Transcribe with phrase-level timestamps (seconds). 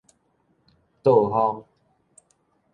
[1.03, 1.63] 卓楓